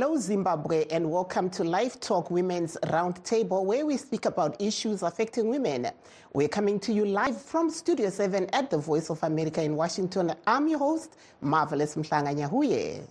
[0.00, 5.50] Hello, Zimbabwe, and welcome to Live Talk Women's Roundtable, where we speak about issues affecting
[5.50, 5.88] women.
[6.32, 10.32] We're coming to you live from Studio 7 at the Voice of America in Washington.
[10.46, 13.06] I'm your host, Marvelous Mhlanga Nyahuye.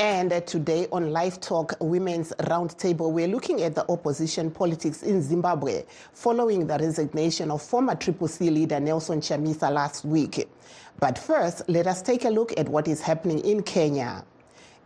[0.00, 5.84] And today on Live Talk Women's Roundtable, we're looking at the opposition politics in Zimbabwe
[6.14, 10.48] following the resignation of former Triple C leader Nelson Chamisa last week.
[11.00, 14.24] But first, let us take a look at what is happening in Kenya.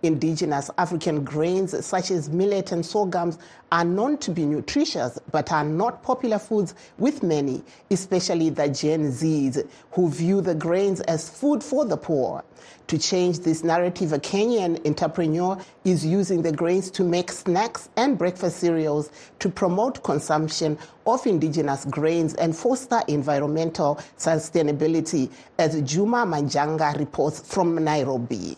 [0.05, 3.38] Indigenous African grains such as millet and sorghums
[3.73, 9.11] are known to be nutritious but are not popular foods with many, especially the Gen
[9.11, 12.45] Zs, who view the grains as food for the poor.
[12.88, 18.18] To change this narrative, a Kenyan entrepreneur is using the grains to make snacks and
[18.18, 26.99] breakfast cereals to promote consumption of indigenous grains and foster environmental sustainability, as Juma Manjanga
[26.99, 28.57] reports from Nairobi.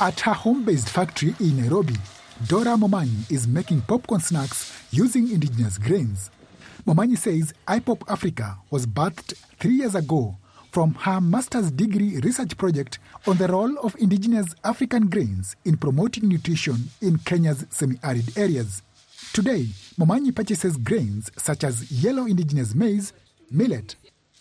[0.00, 1.94] At her home-based factory in Nairobi,
[2.48, 6.30] Dora Momanyi is making popcorn snacks using indigenous grains.
[6.84, 10.36] Momanyi says IPOP Africa was birthed three years ago
[10.72, 16.28] from her master's degree research project on the role of indigenous African grains in promoting
[16.28, 18.82] nutrition in Kenya's semi-arid areas.
[19.32, 23.12] Today, Momanyi purchases grains such as yellow indigenous maize,
[23.48, 23.94] millet,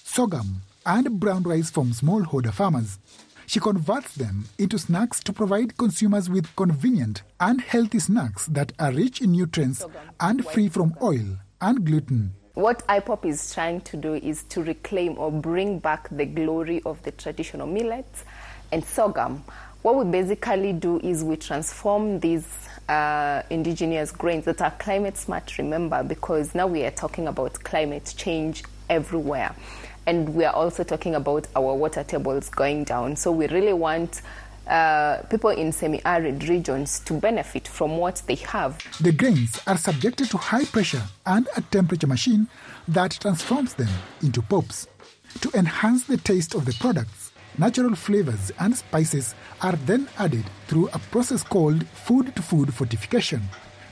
[0.03, 2.97] sorghum, and brown rice from smallholder farmers.
[3.45, 8.91] She converts them into snacks to provide consumers with convenient and healthy snacks that are
[8.91, 9.85] rich in nutrients
[10.19, 12.35] and free from oil and gluten.
[12.53, 17.01] What IPOP is trying to do is to reclaim or bring back the glory of
[17.03, 18.23] the traditional millets
[18.71, 19.43] and sorghum.
[19.81, 22.47] What we basically do is we transform these
[22.87, 28.13] uh, indigenous grains that are climate smart, remember, because now we are talking about climate
[28.15, 29.55] change everywhere
[30.05, 33.15] and we are also talking about our water tables going down.
[33.15, 34.21] So we really want
[34.67, 38.77] uh, people in semi-arid regions to benefit from what they have.
[39.01, 42.47] The grains are subjected to high pressure and a temperature machine
[42.87, 43.89] that transforms them
[44.21, 44.87] into pops.
[45.41, 50.89] To enhance the taste of the products, natural flavors and spices are then added through
[50.93, 53.41] a process called food-to-food fortification.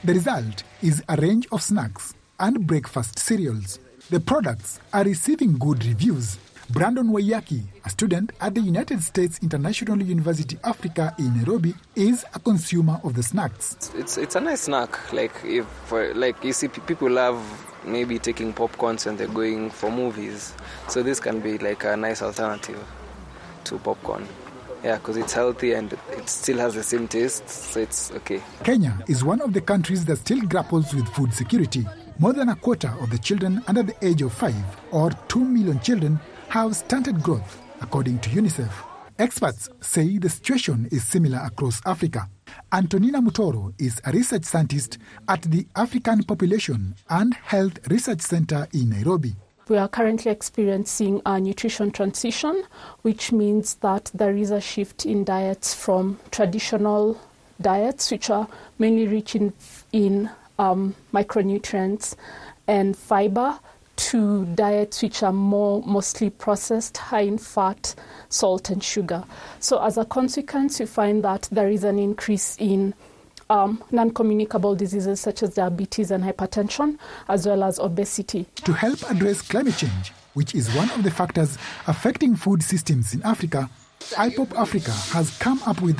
[0.04, 3.78] The result is a range of snacks and breakfast cereals.
[4.10, 6.36] The products are receiving good reviews.
[6.70, 12.38] Brandon Wayaki, a student at the United States International University Africa in Nairobi, is a
[12.38, 13.90] consumer of the snacks.
[13.94, 15.12] It's it's a nice snack.
[15.12, 15.66] Like if
[16.14, 17.38] like you see people love
[17.86, 20.54] maybe taking popcorns and they're going for movies.
[20.88, 22.82] So this can be like a nice alternative
[23.64, 24.26] to popcorn.
[24.84, 28.42] Yeah, because it's healthy and it still has the same taste, so it's okay.
[28.64, 31.86] Kenya is one of the countries that still grapples with food security.
[32.18, 35.80] More than a quarter of the children under the age of five, or 2 million
[35.80, 38.70] children, have stunted growth, according to UNICEF.
[39.18, 42.28] Experts say the situation is similar across Africa.
[42.72, 48.90] Antonina Mutoro is a research scientist at the African Population and Health Research Center in
[48.90, 49.34] Nairobi.
[49.68, 52.64] We are currently experiencing a nutrition transition,
[53.02, 57.18] which means that there is a shift in diets from traditional
[57.60, 58.48] diets, which are
[58.78, 59.52] mainly rich in,
[59.92, 60.30] in
[60.62, 62.14] um, micronutrients
[62.68, 63.58] and fiber,
[63.96, 67.94] to diets which are more mostly processed, high in fat,
[68.28, 69.24] salt, and sugar.
[69.60, 72.94] So, as a consequence, you find that there is an increase in
[73.50, 76.98] um, non communicable diseases such as diabetes and hypertension,
[77.28, 78.46] as well as obesity.
[78.64, 83.22] To help address climate change, which is one of the factors affecting food systems in
[83.24, 83.68] Africa,
[84.00, 85.98] IPOP Africa has come up with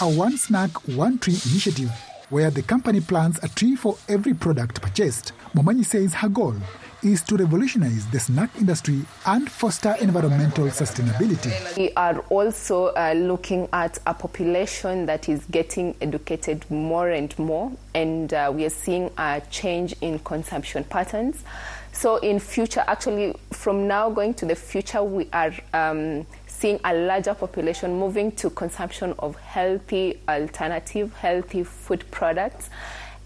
[0.00, 1.90] a one snack, one tree initiative
[2.34, 5.30] where the company plants a tree for every product purchased.
[5.54, 6.56] Momanyi says her goal
[7.04, 11.52] is to revolutionize the snack industry and foster environmental sustainability.
[11.76, 17.70] We are also uh, looking at a population that is getting educated more and more,
[17.94, 21.44] and uh, we are seeing a change in consumption patterns.
[21.92, 26.26] So, in future, actually, from now going to the future, we are um,
[26.64, 32.70] seeing a larger population moving to consumption of healthy, alternative, healthy food products.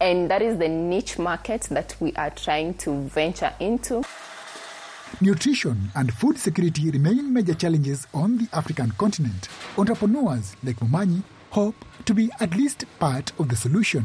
[0.00, 4.02] And that is the niche market that we are trying to venture into.
[5.20, 9.48] Nutrition and food security remain major challenges on the African continent.
[9.78, 11.76] Entrepreneurs like Momanyi hope
[12.06, 14.04] to be at least part of the solution.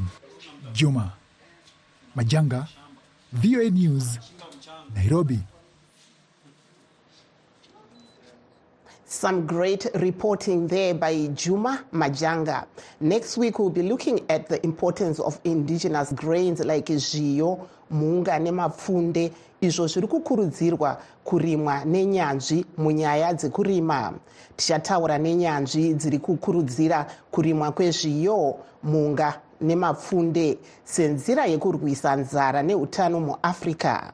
[0.74, 1.12] Juma
[2.16, 2.68] Majanga,
[3.32, 4.20] VOA News,
[4.96, 5.40] Nairobi.
[9.14, 12.66] Some great reporting there by Juma Majanga.
[13.00, 19.32] Next week, we'll be looking at the importance of indigenous grains like zviyo, munga nemapfunde.
[19.62, 24.14] Izvo zviri kukurudzirwa kurimwa nenyanzvi munyaya dzekurima.
[24.58, 30.58] Tichataura nenyanzvi dziri kukurudzira kurimwa kwezviyo munga nemapfunde.
[30.84, 34.14] Senzira yekurwisa nzara neutano muafrica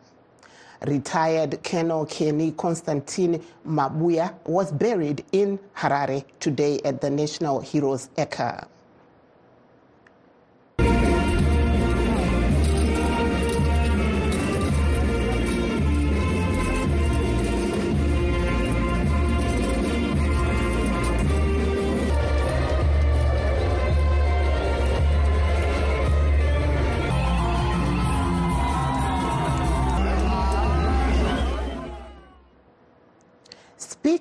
[0.88, 8.68] retired Colonel Kenny Constantine Mabuya was buried in Harare today at the National Heroes Eka.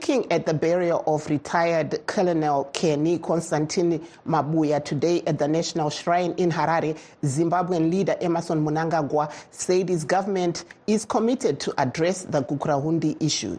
[0.00, 6.34] Speaking at the burial of retired Colonel Kenny Constantine Mabuya today at the National Shrine
[6.36, 13.20] in Harare, Zimbabwean leader Emerson Mnangagwa said his government is committed to address the Gukurahundi
[13.20, 13.58] issues.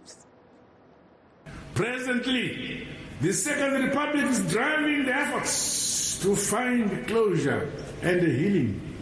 [1.75, 2.87] Presently,
[3.19, 7.69] the Second Republic is driving the efforts to find closure
[8.01, 8.95] and healing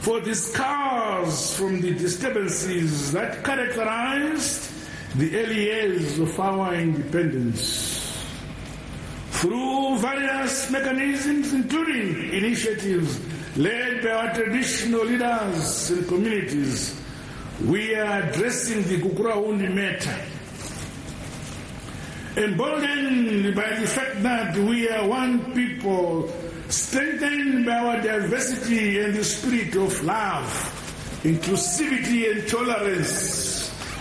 [0.00, 4.71] for the scars from the disturbances that characterized
[5.16, 8.16] the early years of our independence.
[9.30, 13.20] Through various mechanisms, including initiatives
[13.56, 16.98] led by our traditional leaders and communities,
[17.66, 20.16] we are addressing the Kukuraundi matter.
[22.34, 26.32] Emboldened by the fact that we are one people,
[26.68, 33.51] strengthened by our diversity and the spirit of love, inclusivity and tolerance,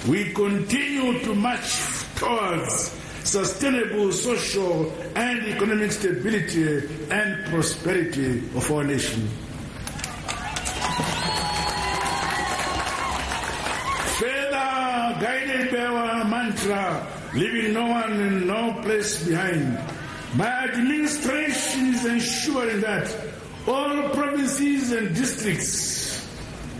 [0.07, 2.89] we continue to march towards
[3.23, 9.27] sustainable social and economic stability and prosperity of our nation.
[14.17, 19.77] Further guided by our mantra, leaving no one and no place behind,
[20.35, 23.15] my administration is ensuring that
[23.67, 26.00] all provinces and districts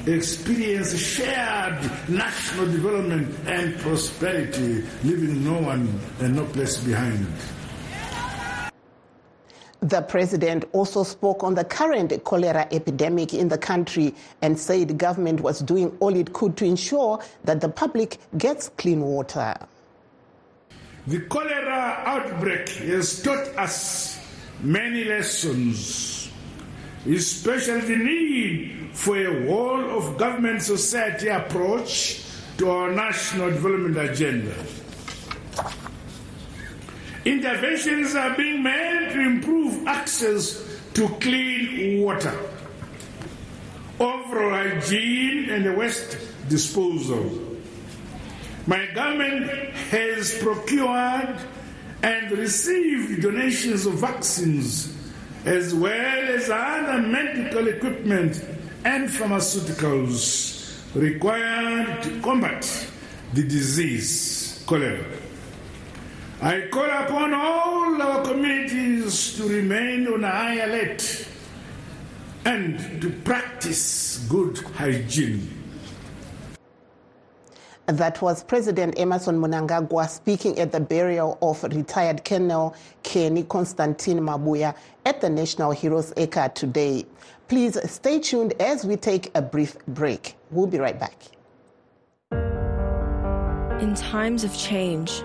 [0.08, 7.28] experience shared national development and prosperity, leaving no one and no place behind.
[9.82, 14.14] The president also spoke on the current cholera epidemic in the country
[14.44, 18.70] and said the government was doing all it could to ensure that the public gets
[18.78, 19.56] clean water.
[21.08, 24.20] The cholera outbreak has taught us
[24.62, 26.21] many lessons,
[27.08, 32.24] especially the need for a whole of government society approach
[32.58, 34.54] to our national development agenda.
[37.26, 40.64] Interventions are being made to improve access
[40.94, 42.38] to clean water,
[44.00, 46.18] overall hygiene, and waste
[46.50, 47.58] disposal.
[48.68, 49.50] My government
[49.90, 51.38] has procured
[52.04, 55.01] and received donations of vaccines
[55.46, 58.44] as well as other medical equipment
[58.86, 62.88] and pharmaceuticals required to combat
[63.34, 65.06] the disease, cholera.
[66.42, 71.28] I call upon all our communities to remain on high alert
[72.46, 75.61] and to practice good hygiene.
[77.92, 84.74] That was President Emerson Mnangagwa speaking at the burial of retired Colonel Kenny Constantine Mabuya
[85.06, 87.06] at the National Heroes Eka today.
[87.50, 90.38] Please stay tuned as we take a brief break.
[90.52, 91.18] We'll be right back.
[93.82, 95.22] In times of change,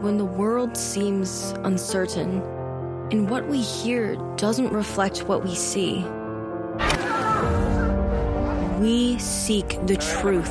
[0.00, 2.42] when the world seems uncertain
[3.12, 6.04] and what we hear doesn't reflect what we see,
[8.80, 10.50] we seek the truth.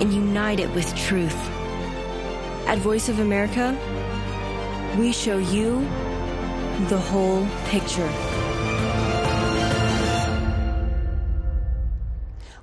[0.00, 1.36] and unite it with truth.
[2.66, 3.76] At Voice of America,
[4.98, 5.80] we show you
[6.88, 8.08] the whole picture.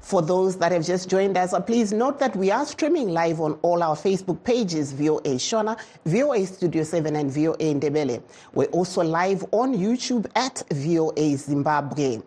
[0.02, 3.42] For those that have just joined us, uh, please note that we are streaming live
[3.42, 8.22] on all our Facebook pages, VOA Shona, VOA Studio 7, and VOA Ndebele.
[8.54, 12.20] We're also live on YouTube at VOA Zimbabwe.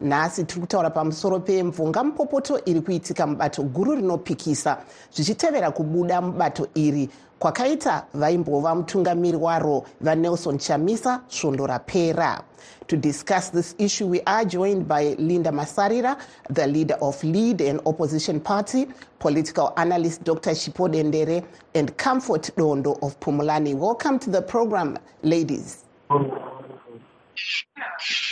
[0.00, 2.04] Nhasi tiri kutaura pamusoro pemvunga.
[2.04, 4.78] Mupopoto iri kuitika mubato guru rinopikisa
[5.12, 12.42] zvichitevera kubuda mubato iri kwakaita vaimbova mutungamiri waro vanelson chamisa svondo rapera.
[12.86, 16.16] To discuss this issue we are joined by linda masarira
[16.50, 18.86] the leader of lead and opposition party
[19.18, 21.42] political analyst dr shipo dendere
[21.74, 25.84] and comfort dondo of pumulani welcome to the program ladies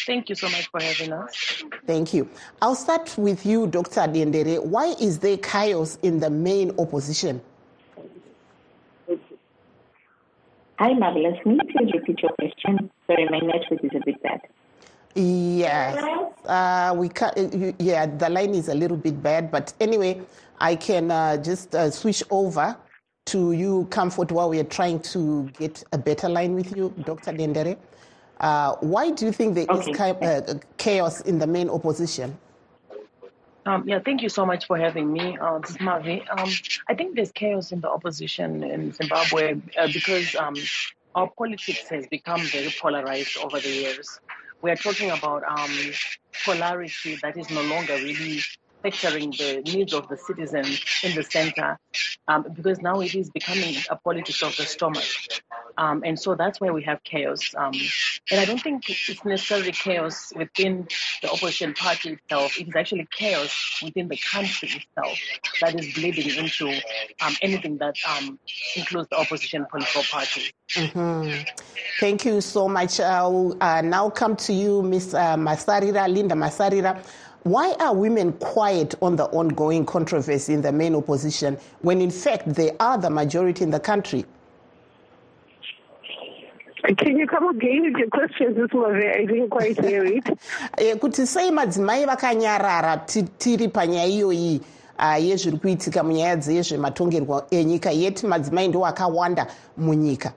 [0.07, 1.63] Thank you so much for having us.
[1.87, 2.29] Thank you.
[2.61, 4.01] I'll start with you, Dr.
[4.01, 4.63] Dendere.
[4.65, 7.41] Why is there chaos in the main opposition?
[10.79, 11.39] Hi, Marvelous.
[11.43, 12.91] Can you please repeat your question?
[13.07, 14.41] Sorry, my network is a bit bad.
[15.15, 16.03] Yes.
[16.45, 20.21] Uh, we can, uh, yeah, the line is a little bit bad, but anyway,
[20.59, 22.77] I can uh, just uh, switch over
[23.27, 27.33] to you, Comfort, while we are trying to get a better line with you, Dr.
[27.33, 27.77] Dendere.
[28.43, 29.91] Uh, why do you think there okay.
[29.93, 32.37] is uh, chaos in the main opposition?
[33.65, 35.39] Um, yeah, thank you so much for having me.
[35.39, 36.21] Uh, this is Mavi.
[36.37, 36.51] Um,
[36.89, 40.57] I think there's chaos in the opposition in Zimbabwe uh, because um,
[41.15, 44.19] our politics has become very polarized over the years.
[44.63, 45.71] We are talking about um,
[46.45, 48.41] polarity that is no longer really
[48.83, 51.79] factoring the needs of the citizens in the center
[52.29, 55.05] um, because now it is becoming a politics of the stomach.
[55.79, 57.41] Um, and so that's where we have chaos.
[57.57, 57.73] Um,
[58.31, 60.87] and I don't think it's necessarily chaos within
[61.23, 62.59] the opposition party itself.
[62.59, 65.19] It is actually chaos within the country itself
[65.61, 66.69] that is bleeding into
[67.21, 68.39] um, anything that um,
[68.77, 70.53] includes the opposition political party.
[70.75, 71.43] Mm-hmm.
[72.01, 73.01] Thank you so much.
[73.01, 75.15] I'll uh, now come to you, Ms.
[75.15, 77.03] Uh, Masarira, Linda Masarira.
[77.45, 82.55] Why are women quiet on the ongoing controversy in the main opposition when, in fact,
[82.55, 84.25] they are the majority in the country?
[86.99, 89.09] Can you come again with your questions this morning?
[89.09, 90.25] I didn't quite hear it.
[90.79, 92.97] Eh, kuti sei madzimai vakanyarara
[93.39, 94.61] tiri panyaya iyoyi
[94.99, 99.47] ah, yezviri kuitika munyaya dzezvematongerwo enyika yeti madzimai ndo akawanda
[99.77, 100.33] munyika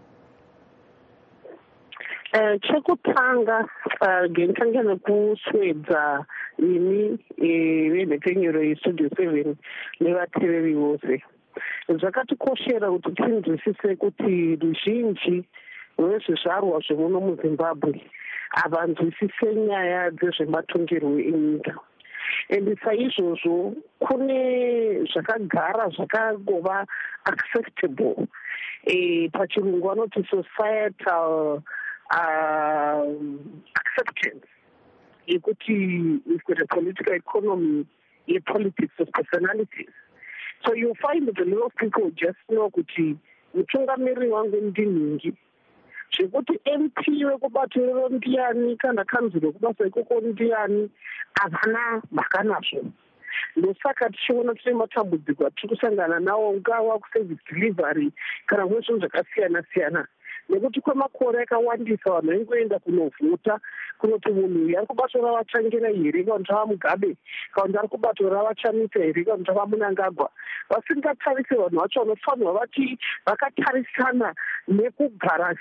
[2.34, 3.66] eh, chekutanga
[4.02, 6.26] ah, genditanga nekuswedza
[6.60, 9.58] ini eh, venhekenyero yestudio seven
[10.00, 11.22] nevateveri vose.
[11.90, 15.46] Zvakatikoshera kuti tinzwisise kuti ruzhinji
[15.98, 18.02] rwezvizvarwa zvemuno muzimbabwe
[18.50, 21.76] havanzwisise nyaya dzezvematongerwo enyika.
[22.50, 26.86] And saizvozvo kune zvakagara zvakangova
[27.26, 28.28] acceptable.
[28.88, 31.64] E, pachirungu vanoti societal
[32.12, 33.06] uh,
[33.76, 34.55] acceptance
[35.28, 36.22] yekuti
[36.62, 37.86] a political economy
[38.28, 39.94] yepolitics of personalities.
[40.66, 43.18] So you find that a lot of people just know kuti
[43.56, 45.34] mutungamiriri wangu ndinhingi
[46.18, 50.90] zvekuti mp wekubato rero ndiani kana kanzuro kubasa ikoko ndiani
[51.34, 52.86] havana mhaka nazvo
[53.56, 58.12] ndosaka tichiona tine matambudziko atiri kusangana nawo ungava kuservice delivery
[58.46, 60.08] kana kune zvinhu zvakasiyana siyana
[60.50, 63.60] nekuti kwemakore akawandisa vanhu vaingoenda kunovhota
[63.98, 67.18] kunoti munhu uyu ari kubato ravatangira here kana kuti ava mugabe
[67.54, 70.30] kana kuti ari kubato ravachamisa here kana kuti ava munangagwa
[70.70, 74.36] vasingatarise vanhu vacho vanofanirwa vati vakatarisana
[74.68, 75.56] nekugara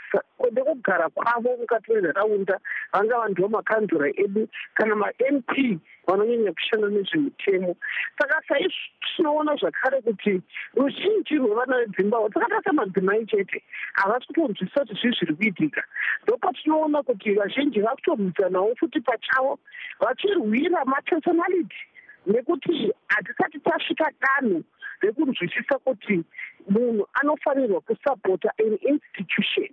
[1.14, 2.60] kwavo mukati menharaunda
[2.92, 7.76] vanga vanhu vamakanzura edu kana mamp vanonyanya kushanda nezvemutemo
[8.18, 8.84] saka saizvo
[9.16, 10.42] tinoona zvakare kuti
[10.76, 15.82] ruzhinji rwevana vedzimbabwe takatarisa madzimai chete havasi kutonzwisa kuti zvii zviri kuitika.
[16.22, 19.58] Ndopatinoona kuti vazhinji vakutorwisanawo futi pachavo
[20.00, 21.80] vachirwira mapersonality
[22.26, 24.62] nekuti hatisati tasvika danho
[25.00, 26.24] rekunzwisisa kuti
[26.68, 29.68] munhu anofanirwa kusapota an institution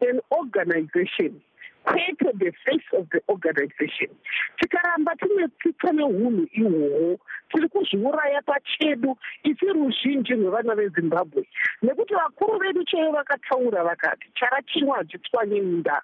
[0.00, 1.40] an organization
[1.84, 4.10] kwete the face of the organization.
[4.58, 7.18] Tikaramba tine tsitsa neunhu ihwohwo.
[7.50, 9.16] Tiri kuzviuraya pachedu.
[9.42, 11.48] Isi ruzhinji rwevana vezimbabwe?
[11.82, 16.02] Nekuti vakuru vedu chaivo vakataura vakati chara chimwe hachitswanye munda.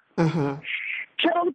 [1.17, 1.51] Chero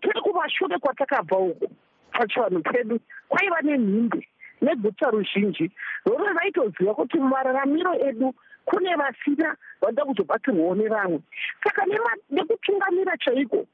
[0.00, 1.66] tiri kumashure kwatakabva uko
[2.12, 4.28] pachivanhu pedu kwaiva nenhumbi
[4.62, 5.70] negutsa ruzhinji.
[6.06, 11.20] Rore vaitoziva kuti mumararamiro edu kune vasina vanoda kuzobatsirwawo nevamwe.
[11.64, 11.82] Saka
[12.30, 13.66] nekutungamira chaiko?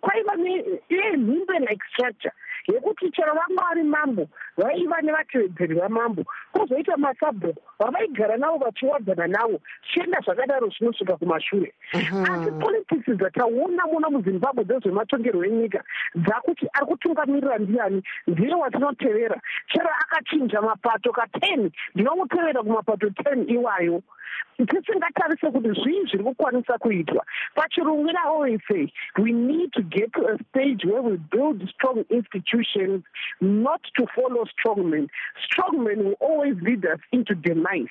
[0.00, 2.32] Kwaiva nenhumbe like structure
[2.68, 10.20] yekuti chero vanga vari mambo vaiva nevatevedzeri vamambo kwozoita masabhuku vavaigara navo vachiwadzana navo chienda
[10.20, 11.72] zvakadaro zvinosvika kumashure.
[11.92, 15.82] Asi politics dzataona muno muzimbabwe dzezvematongerwo enyika
[16.14, 18.02] dzakuti ari kutungamirira ndiani?
[18.26, 19.40] Ndiye watinotevera.
[19.72, 24.02] Chero akachinja mapato ka10 ndinomutevera kumapato 10 iwayo
[24.66, 27.24] tisingatarise kuti zvii zviri kukwanisa kuitwa
[27.54, 28.10] pachirungu
[28.68, 28.86] say
[29.18, 33.02] we need to get to a stage where we build strong institutions
[33.40, 35.08] not to follow strong men
[35.44, 37.90] strong men will always lead us into demise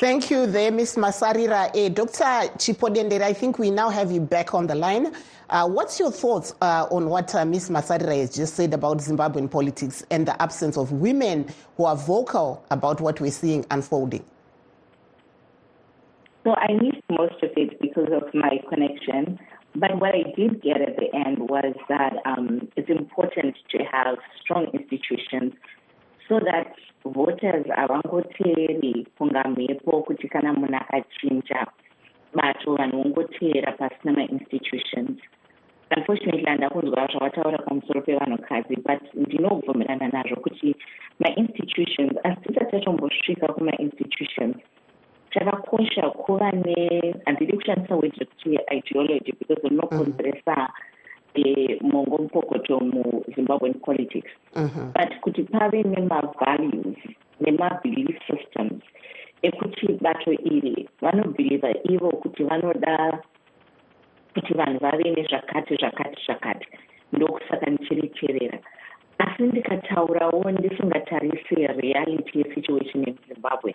[0.00, 0.96] Thank you there, Ms.
[0.96, 1.70] Masarira.
[1.76, 2.50] Uh, Dr.
[2.58, 5.14] Chipodendere, I think we now have you back on the line.
[5.48, 7.70] Uh, what's your thoughts uh, on what uh, Ms.
[7.70, 11.46] Masarira has just said about Zimbabwean politics and the absence of women
[11.76, 14.24] who are vocal about what we're seeing unfolding?
[16.44, 19.38] So I missed most of it because of my connection.
[19.74, 24.16] But what I did get at the end was that um, it's important to have
[24.42, 25.52] strong institutions
[26.28, 31.66] so that voters havangoteeri kunga mhepo kuti kana munhu akachinja
[32.34, 35.18] bato vanhu vongoteera pasina mainstitutions
[35.96, 40.76] unfortunately handa kunzwa zvavataura pamusoro pevanhukadzi but ndinobvumirana nazvo kuti
[41.18, 44.56] mainstitutions asi tisati tatombosvika kumainstitutions
[45.86, 50.68] chakakosha kuva ne handidi kushandisa word rekuti ideology because rinokonzeresa
[51.34, 54.30] eh, mongo mupokoto muzimbabwean politics.
[54.56, 54.92] Mhm.
[54.92, 56.98] but kuti pave nemavalues
[57.40, 58.82] nemabelief systems
[59.42, 63.22] ekuti bato iri vanobhiliva ivo kuti vanoda
[64.34, 66.66] kuti vanhu vave nezvakati zvakati zvakati
[67.12, 68.58] ndokusaka ndichiriterera
[69.18, 73.74] asi ndikataurawo ndisingatarise reality yesituation yezimbabwe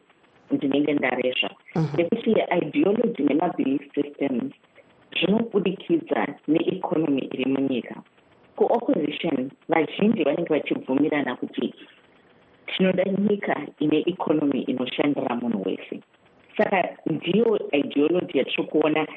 [0.56, 1.50] ndinenge ndarezva
[1.98, 2.30] nekuti
[2.62, 4.54] ideology nemabelief systems
[5.18, 7.96] zvinobudikidza neeconomy iri munyika.
[8.56, 11.74] Kuopposition vazhinji vanenge vachibvumirana kuti
[12.68, 16.00] tinoda nyika ine economy inoshandira munhu wese
[16.58, 19.08] saka ndiyo ideology yatiri kuona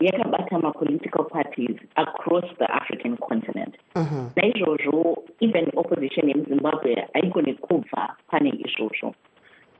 [0.00, 3.74] yakabata mapolitical parties across the african continent.
[3.96, 4.28] Mhm.
[4.36, 9.14] naizvozvo even opposition yemuzimbabwe haigoni kubva pane izvozvo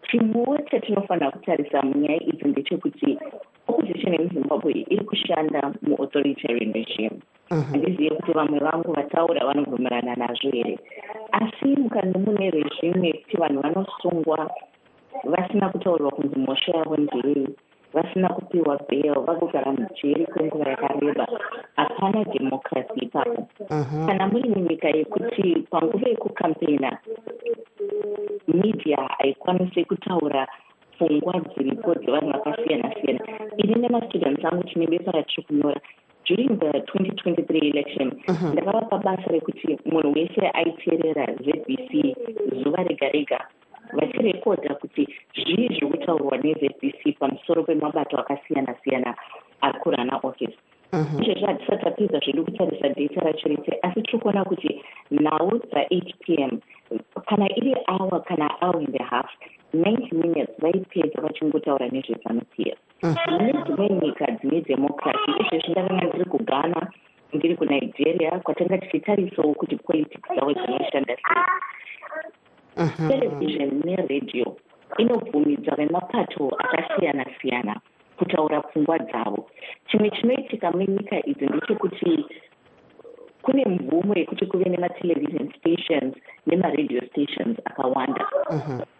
[0.09, 3.18] chimwewo chatinofanira kutarisa munyaya idzi ndechekuti
[3.68, 7.16] opposition yemuzimbabwe iri kushanda muauthoritarian regime.
[7.49, 10.79] Handizive kuti vamwe vangu vataura vanobvumirana nazvo here.
[11.33, 14.51] Asi mukanga mune regime yekuti vanhu vanosungwa
[15.25, 17.49] vasina kutaurirwa kunzi mhosva yavo ndeyei
[17.92, 21.27] vasina kupiwa bail vagogara mujeri kwenguva yakareba.
[21.77, 23.49] Hapana democracy ipapo.
[24.07, 26.99] Kana muri munyika yekuti panguva yekukampena
[28.48, 30.48] media haikwanisi kutaura
[30.92, 33.20] pfungwa dziripo dzevanhu vakasiyana siyana
[33.57, 35.81] ini nemastudents angu tine besa ratiri kunyora
[36.29, 38.12] during the 2023 election
[38.53, 42.16] ndakavapa basa rekuti munhu wese aiteerera zbc
[42.62, 43.40] zuva rega rega
[43.92, 49.14] vachirekodha kuti zvii zviri kutaurwa nezbc pamusoro pemabato akasiyana siyana
[49.61, 50.59] ari kurana office
[50.92, 56.35] izvezvi hatisati tapedza zvedu kutarisa data racho rese asi tiri kuona kuti nhau dza8 p
[56.42, 56.61] m
[57.27, 59.31] kana iri hour kana hour and a half
[59.74, 62.77] 90 minutes vaipedza vachingotaura nezvezanupier
[63.31, 66.90] mune dzimwe nyika dzine democracy izvezvi ndakanga ndiri kughana
[67.33, 71.16] ndiri kunigeria kwatanga tichitarisawo kuti politics dzavo dzinoshanda
[72.77, 74.57] sei television neradio
[74.98, 77.81] inobvumidza vemapato akasiyana siyana
[78.16, 79.51] kutaura pfungwa dzavo
[79.87, 82.24] chimwe chinoitika munyika idzi ndechekuti
[83.48, 86.14] kune mvumo yekuti kuve nematelevision stations
[86.46, 88.26] nemaradio stations akawanda.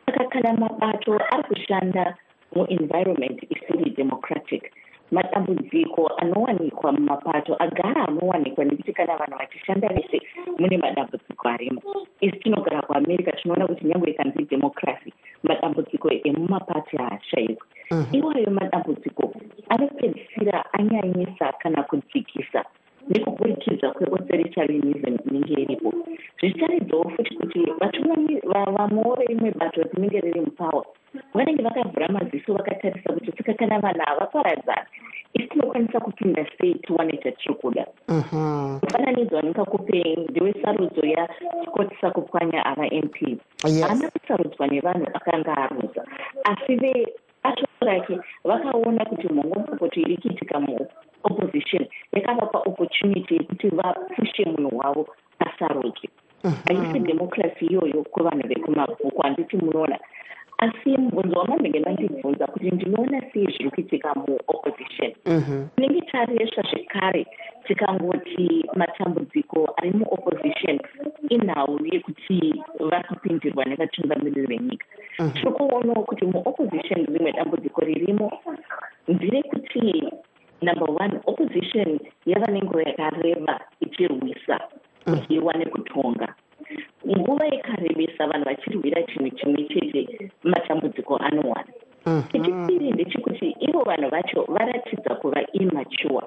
[0.07, 2.17] Saka kana mabato ari kushanda
[2.57, 4.73] muenvironment isiri democratic.
[5.13, 10.21] Matambudziko anowanikwa mumapato agara anowanikwa nekuti kana vanhu vachishanda vese
[10.59, 11.83] mune madambudziko arimo.
[12.21, 17.69] Isi tinogara kuamerica tinoona kuti nyange ikanzi democracy madambudziko emumapato haashayikwi.
[18.13, 19.33] Iwayo madambudziko
[19.69, 22.65] anopedzisira anyanyisa kana kudzikisa
[23.11, 25.93] nekubudikidza kweauthoritarianism inenge iripo
[26.39, 28.41] zvichitaridzawo futi kuti vatungamiri
[28.77, 30.85] vamwewo verimwe bato rinenge riri mupower
[31.35, 34.87] vanenge vakavhura maziso vakatarisa kuti saka kana vanhu havaparadzana
[35.35, 37.87] isi tinokwanisa kupinda sei tiwane chatiri kuda
[38.83, 46.05] mufananidzo wandingakupei ndewesarudzo yascott sakupwanya ava mp haana kusarudzwa nevanhu akanga arudza
[46.45, 47.09] asi ve
[47.43, 50.61] acho rake vakaona kuti mhongomupoto iri kuitika
[51.29, 56.09] muopposition yakavapa opportunity yekuti vapushe munhu wavo asarudzwe
[56.67, 59.99] haisi democracy iyoyo kuvanhu vekumabhuku handiti munoona
[60.59, 65.13] asi mubvunzo wamandenge mandibvunza kuti ndinoona sei zviri kuitika muopposition
[65.75, 67.27] tinenge taresva zvekare
[67.67, 70.81] tikangoti matambudziko ari muopposition
[71.29, 74.87] inhau yekuti vakapindirwa nevatungamiriri venyika
[75.35, 78.33] tiri kuonawo kuti muopposition rimwe dambudziko ririmo
[79.09, 80.13] nderekuti
[80.69, 84.61] number one opposition yava nenguva yakareba ichirwisa
[85.05, 86.35] kuti iwane kutonga.
[87.07, 91.73] Nguva yakarebesa vanhu vachirwira chinhu chimwe chete matambudziko anowana
[92.33, 96.27] chechipiri ndechekuti ivo vanhu vacho varatidza kuva immature.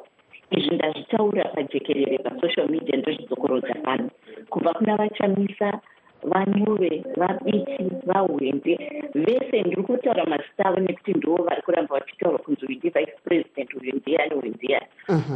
[0.51, 4.09] Izvi ndazvitaura pajekerere pasocial media ndozvidzokorodza pano
[4.49, 5.79] kubva kuna vachamisa
[6.23, 12.77] vanyuve vabiti vahwende vese ndiri kutaura mazita avo nekuti ndo vari kuramba vachitaura kunzi uyu
[12.77, 14.85] ndivice president uyu ndiyani uyu ndiyani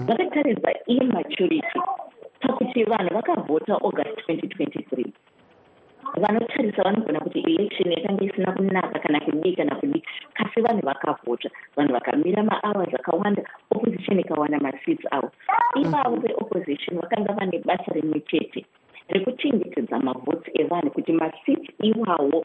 [0.08, 1.80] vakataridza immaturity
[2.40, 5.06] pakuti vanhu vakavhota august 2023
[6.22, 11.50] vanotarisa vanogona kuti election yakanga isina kunaka kana kudii kana kudii kasi vanhu vakavhota.
[11.76, 15.32] Vanhu vakamira mahours akawanda opposition ikawana maseats avo.
[15.76, 18.66] Ivavo veopposition vakanga vane basa rimwe chete
[19.16, 22.40] rekuchengetedza mavhotsi evanhu kuti maseats iwawo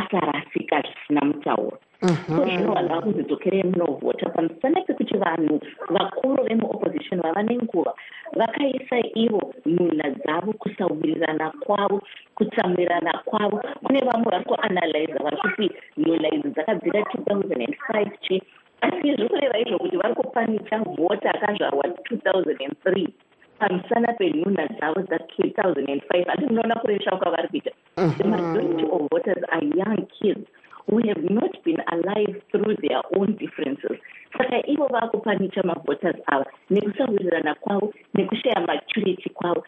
[0.00, 1.78] asarasika zvisina mutauro.
[2.00, 7.92] So zvino vanhu vakuzidzokerei munovhota pamusana pekuti vanhu vakuru vemuopposition vava nenguva
[8.38, 12.02] vakaisa ivo nhunha dzavo kusawirirana kwavo
[12.34, 13.58] kutsamurirana kwavo.
[13.84, 18.42] Kune vamwe vari kuanalyza vari kuti nhunha idzi dzakabvira 2005 chi
[18.80, 23.08] asi zviri kureva izvo kuti vari kupanicha vhota akazvarwa 2003
[23.58, 27.70] pamusana penhunha dzavo dza2005 asi munoona kuresha kwavari kuita
[28.18, 30.46] the majority of voters are young kids
[30.88, 33.98] who have not been alive through their own differences.
[34.38, 39.64] Saka ivo vaakupanicha mavhoters ava nekusawirirana kwavo nekushaya maturity kwavo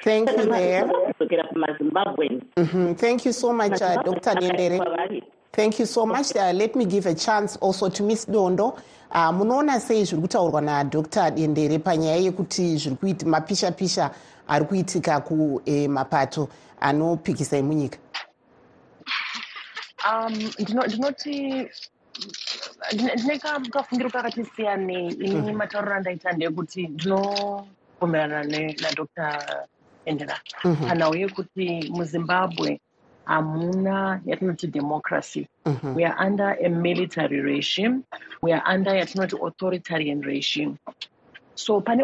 [1.12, 2.42] kuzokera kumazimbabwen
[2.96, 4.34] thank you so much uh, dr.
[4.40, 4.80] Nyendere.
[5.52, 6.36] Thank you so much.
[6.36, 8.78] Uh, let me give a chance also to miss dondo
[9.10, 14.10] uh, munoona sei zviri kutaurwa nadr dendere panyaya yekuti zviri kuita mapisha pisha
[14.48, 16.48] ari kuitika kumapato
[16.80, 17.98] anopikisai munyika?
[20.04, 21.68] Um ndinoti
[22.92, 23.38] ndine
[23.72, 28.44] kafungiro kakati siyanei ini matauriro andaita ndeyekuti ndinobvumirana
[28.82, 29.06] nadr
[30.04, 30.40] endera
[30.88, 32.80] panhau yekuti muzimbabwe
[33.26, 35.48] hamuna yatinoti democracy.
[35.64, 35.94] Mm-hmm.
[35.94, 38.04] we are under a military regime.
[38.42, 40.78] We are under yatinoti authoritarian regime.
[41.54, 42.02] So pane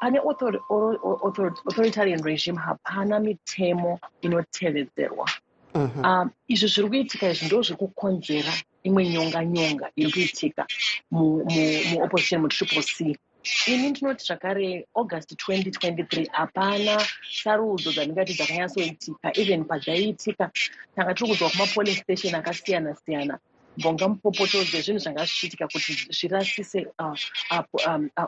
[0.00, 5.28] pane authoritarian regime hapana mitemo inotevedzerwa.
[5.74, 6.04] Mm-hmm.
[6.04, 10.66] um izvi zviri kuitika izvi ndo zviri kukonzera imwe nyonga nyonga iri kuitika
[11.10, 13.18] muopposition mutriple c
[13.66, 16.94] ini ndinoti zvakare august 2023 hapana
[17.42, 20.50] sarudzo dzandingati dzakanyatsoitika even padzaiitika
[20.94, 23.38] tanga tiri kuzwa kumapolling station akasiyana siyana
[23.78, 26.86] mbonga mupopotodze zvinhu zvanga zvichiitika kuti zvirasise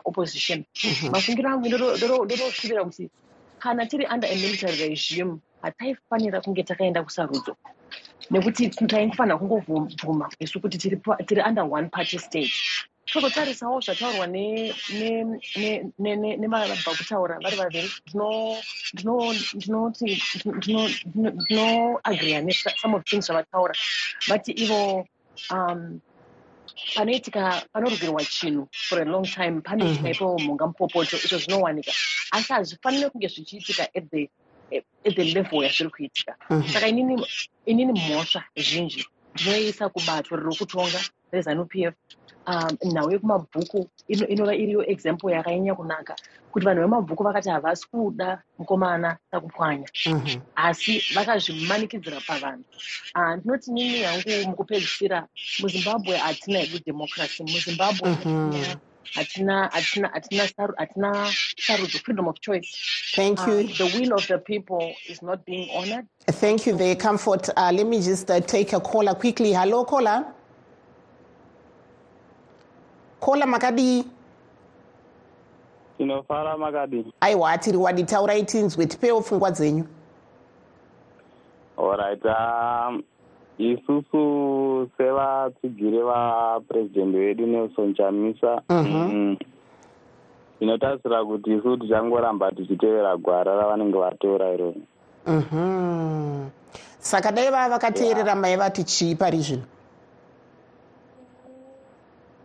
[0.04, 0.64] opposition.
[1.12, 3.10] Mafungiro angu ndorosvivira kuti
[3.58, 7.56] kana tiri under a military regime hataifanira kunge takaenda kusarudzo.
[8.30, 12.52] Nekuti taingofanira kungobvuma isu kuti tiri under one party state
[13.12, 14.26] tozotarisawo zvataurwa
[16.40, 17.90] nemabva kutaura vari vaviri.
[20.94, 23.74] Ndinoagria nesome of things zvavataura.
[24.28, 25.06] Vati ivo
[25.50, 26.00] um,
[26.94, 31.92] panoitika panorugirwa chinhu for a long time panoitika ipo mhonga mupopoto izvo zvinowanika.
[32.30, 34.30] Asi hazvifaniri kunge zvichiitika at the
[35.06, 36.36] at the level yazviri kuitika.
[36.72, 37.26] Saka inini
[37.66, 39.06] inini mhosva zhinji.
[39.34, 41.00] Ndinoisa kubato riri kutonga
[41.32, 41.94] rezanup f
[42.46, 46.16] um, nhau yekumabhuku inova iriyo example yakanyanya kunaka
[46.52, 49.88] kuti vanhu vemabhuku vakati havasi kuda mukomana takupwanya.
[50.56, 52.64] Asi vakazvimanikidzira pavanhu.
[53.36, 55.26] Ndinoti nini hangu mukupedzisira
[55.60, 58.16] muzimbabwe hatina hedu democracy muzimbabwe
[59.14, 62.68] hatina hatina hatina hatina sarudzo freedom of choice.
[63.14, 63.54] Thank you.
[63.54, 66.06] Uh, the will of the people is not being honored.
[66.26, 66.76] Thank you.
[66.76, 69.52] Very comfort uh, let me just uh, take a caller quickly.
[69.52, 70.24] Hello caller
[73.20, 74.04] caller makadii
[75.98, 79.84] tinofara makadii aiwa tiri wadi taurai tinzwe tipewo pfungwa dzenyu
[81.76, 83.02] oright um,
[83.58, 88.62] isusu sevatsigiri vapurezidendi vedu nelson chamisa.
[90.58, 94.74] Tinotarisira kuti isu tichangoramba tichitevera gwara ravanenge vateura iroro
[96.98, 99.62] saka dai vava vakateerera maivati chii pari zvino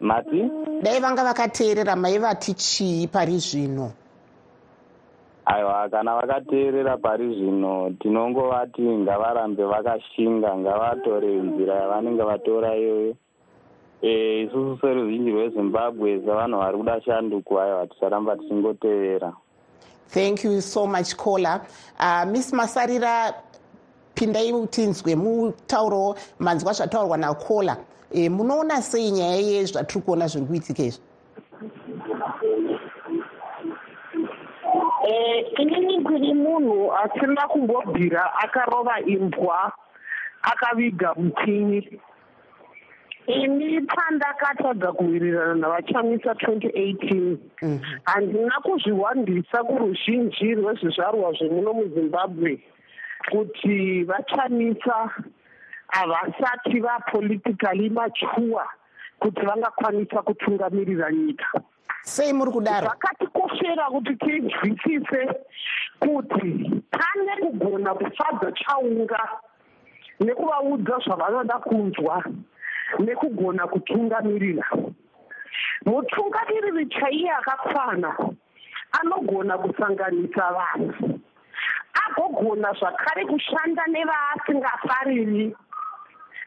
[0.06, 0.50] mati?
[0.82, 3.92] Dai vanga vakateerera maivati chii pari zvino?
[5.46, 13.16] Aiwa kana vakateerera pari zvino tinongovati ngavarambe vakashinga ngavatore nzira yavanenge vatora iyoyo.
[14.02, 19.34] E, isusu seruzhinji rwezimbabwe sevanhu vari kuda shanduko aiwa ticharamba tichingotevera.
[20.08, 21.62] Thank you so much caller.
[22.00, 23.34] Uh, miss masarira
[24.16, 27.78] pindai tinzwe mutauro manzwa zvataurwa nakola
[28.12, 31.04] e, munoona sei nyaya yezvatiri kuona zviri kuitika izvi?
[35.58, 39.72] Inini kuri munhu asina kumbobvira akarova imbwa
[40.42, 42.00] akaviga mupinyi
[43.28, 47.38] ini pandakatadza kuwirirana navachamisa 2018
[48.06, 52.60] handina kuzviwandisa kuruzhinji rwezvizvarwa zvemuno muzimbabwe
[53.32, 55.10] kuti vachamisa
[55.88, 58.68] havasati vapolitically machuwa
[59.20, 61.62] kuti vangakwanisa kutungamirira nyika.
[62.04, 62.86] Sei muri kudaro?
[62.88, 65.22] Zvakatikoshera kuti tinzwisise
[66.00, 69.22] kuti pane kugona kufadza chaunga
[70.20, 72.24] nekuvaudza zvavanoda kunzwa
[73.00, 74.66] nekugona kutungamirira
[75.86, 78.12] mutungamiriri chaiye akakwana
[79.00, 81.20] anogona kusanganisa vanhu.
[82.06, 85.56] Agogona zvakare kushanda nevaasingafariri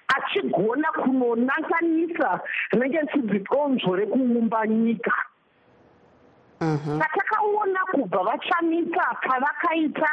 [0.08, 2.40] achigona kunonanganisa
[2.72, 5.12] rinenge chidzikonzvo rekuumba nyika.
[6.58, 10.10] Patakaona kubva vachamisa pavakaita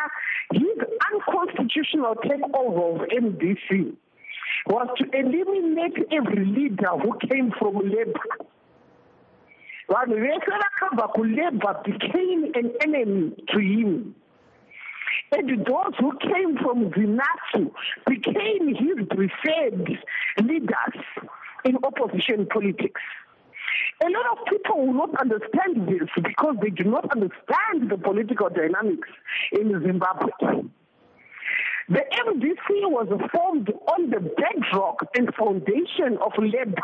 [0.51, 0.77] his
[1.11, 3.95] unconstitutional take over of mdc
[4.67, 8.29] was to eliminate every leader who came from labour.
[9.89, 14.15] Vanhu vese vakabva kulabour became an enemy to him
[15.31, 17.71] and those who came from zinasu
[18.07, 19.97] became his preferred
[20.43, 21.03] leaders
[21.65, 23.01] in opposition politics
[24.05, 28.49] a lot of people will not understand this because they do not understand the political
[28.49, 29.07] dynamics
[29.51, 30.31] in Zimbabwe.
[31.87, 36.81] The MDC was formed on the bedrock and foundation of labor.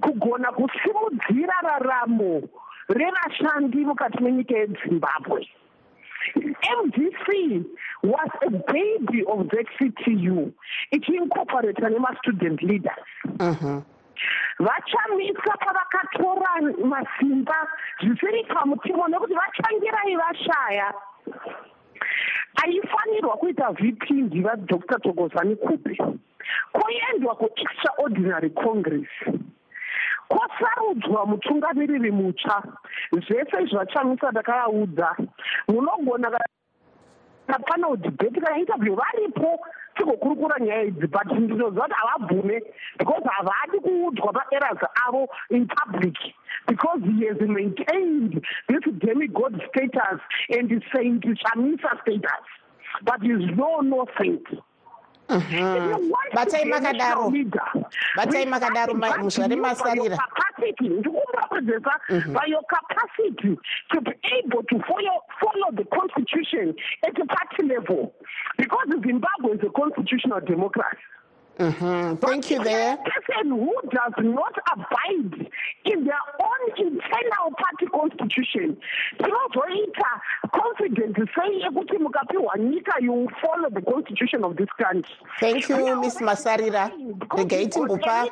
[0.00, 2.42] kugona kusimudzira raramo
[2.88, 5.48] revashandi mukati menyika yezimbabwe
[6.84, 7.62] mdc
[8.02, 10.52] was a baby of zctu
[10.90, 13.08] ichiincorporata nemastudent leaders
[13.40, 13.82] uh -huh.
[14.58, 16.50] vachamisa pavakatora
[16.84, 17.68] masimba
[18.00, 20.94] zvisiri pamutemo nekuti vachangirai vashaya
[22.64, 25.96] aifanirwa kuita vpindi vadr tokozani kupe.
[26.72, 29.08] Koendwa kuextraordinary congress
[30.28, 32.62] kwasarudzwa mutungamiriri mutsva.
[33.12, 35.16] Zvese izvi vachamisa ndakavaudza
[35.68, 36.38] munogona
[37.66, 39.60] kana udhibheti kana interview varipo
[39.96, 42.62] tigokurukura nyaya idzi but ndinoziva kuti havabvume
[42.98, 46.16] because havadi kuudzwa maeras avo in public.
[46.66, 52.46] Because he has maintained this demigod status and saint chamisa status.
[53.04, 54.46] But is no no saint
[55.28, 55.98] Uh-huh.
[56.34, 57.32] batai makadaro.
[58.16, 60.88] batai makadaro muzvare masarira capacity.
[60.88, 62.32] Ndikumbura kudzesa mm-hmm.
[62.32, 63.58] by your capacity
[63.90, 68.12] to be able to follow, follow the constitution at a party level.
[68.58, 70.98] Because zimbabwe is a constitutional democracy
[71.58, 72.16] Mm-hmm.
[72.16, 72.96] Thank you there.
[72.96, 75.48] person who does not abide
[75.84, 78.76] in their own internal party constitution
[79.18, 80.20] tinozoita
[80.52, 85.14] confident sei yekuti mukapiwa nyika you follow the constitution of this country.
[85.38, 86.90] Thank you miss masarira.
[87.30, 88.28] regai timbopa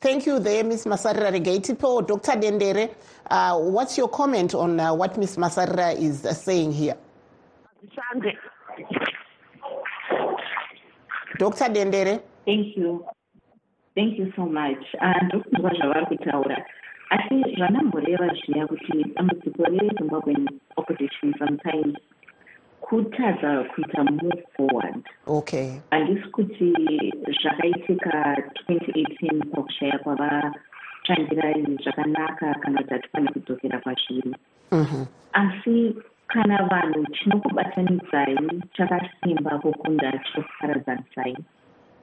[0.00, 1.30] thank you there miss masarira.
[1.30, 1.60] Regai
[2.06, 2.90] dr dendere
[3.30, 6.96] uh, what's your comment on uh, what miss masarira is uh, saying here
[11.38, 12.20] dr dendere?
[12.44, 13.04] Thank you.
[13.94, 14.84] Thank you so much.
[15.22, 16.64] Ndokunzwa uh, zvavari kutaura.
[17.10, 21.96] Asi zvanamboreva zviya kuti dambudziko rezimbabwen opposition sometimes
[22.80, 25.08] kutadza kuita move forward.
[25.26, 25.70] Okay.
[25.90, 26.72] Handisi kuti
[27.42, 28.36] zvakaitika
[28.68, 34.34] 2018 pakushaya kwavatsvangirai zvakanaka kana kuti hatifaniri kudzokera pashiri
[35.32, 35.94] asi
[36.32, 38.36] kana vanhu chinokubatanidzai
[38.76, 41.36] chakasimba kukunda chinokuparadzanisai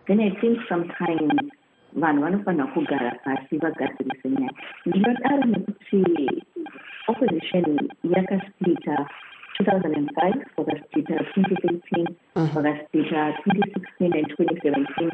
[0.08, 1.52] then i think sometimes
[1.94, 4.52] vanhu vanofanira kugara pasi vagadzirise nyaya.
[4.86, 6.04] Ndinodaro nekuti
[7.08, 9.06] opposition yakasplita
[9.60, 12.48] 2005 vakasplita 2013 mm-hmm.
[12.56, 15.12] vakasplita 2016 and 2017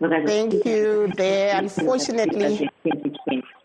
[0.00, 1.58] Thank you there.
[1.58, 2.70] Unfortunately,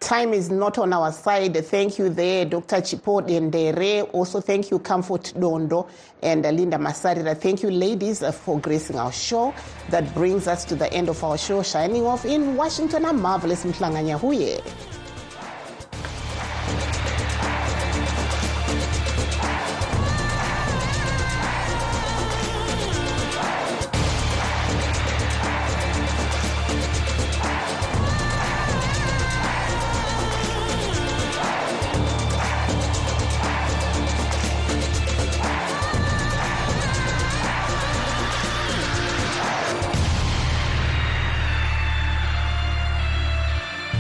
[0.03, 1.55] time is not on our side.
[1.65, 2.77] Thank you there, Dr.
[2.77, 4.09] Chipo Dendere.
[4.13, 5.87] Also, thank you, Comfort Dondo
[6.21, 7.37] and Linda Masarira.
[7.37, 9.53] Thank you, ladies, uh, for gracing our show.
[9.89, 11.63] That brings us to the end of our show.
[11.63, 14.92] Shining off in Washington, I'm Marvelous Mtlanganya Huye.